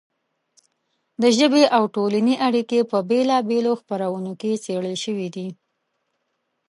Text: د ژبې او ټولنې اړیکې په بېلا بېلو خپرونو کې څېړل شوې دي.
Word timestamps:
د 1.21 1.23
ژبې 1.37 1.63
او 1.75 1.83
ټولنې 1.95 2.35
اړیکې 2.47 2.79
په 2.91 2.97
بېلا 3.09 3.37
بېلو 3.49 3.73
خپرونو 3.81 4.31
کې 4.41 4.61
څېړل 4.65 4.95
شوې 5.03 5.27
دي. 5.35 5.47